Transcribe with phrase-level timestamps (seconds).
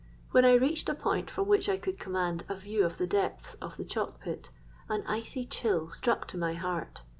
[0.31, 3.53] When I reached a point from which I could command a view of the depths
[3.61, 4.49] of the chalk pit,
[4.89, 7.03] an icy chill struck to my heart.